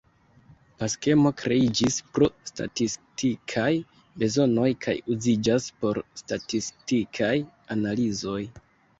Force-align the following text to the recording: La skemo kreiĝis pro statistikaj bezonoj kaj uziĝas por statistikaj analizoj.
La 0.83 0.87
skemo 0.91 1.31
kreiĝis 1.41 1.97
pro 2.17 2.29
statistikaj 2.51 3.67
bezonoj 4.23 4.69
kaj 4.85 4.95
uziĝas 5.15 5.67
por 5.83 5.99
statistikaj 6.23 7.31
analizoj. 7.77 8.39